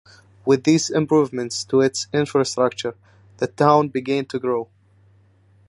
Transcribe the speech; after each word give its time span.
With 0.45 0.63
these 0.63 0.89
improvements 0.89 1.63
to 1.65 1.81
its 1.81 2.07
infrastructure, 2.11 2.95
the 3.37 3.45
town 3.45 3.89
began 3.89 4.25
to 4.29 4.39
grow. 4.39 4.67